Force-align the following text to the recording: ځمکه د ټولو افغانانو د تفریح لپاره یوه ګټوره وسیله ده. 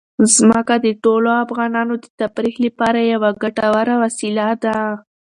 ځمکه 0.35 0.75
د 0.85 0.87
ټولو 1.03 1.29
افغانانو 1.45 1.93
د 2.03 2.05
تفریح 2.19 2.55
لپاره 2.65 2.99
یوه 3.13 3.29
ګټوره 3.43 3.93
وسیله 4.03 4.47
ده. 4.63 4.77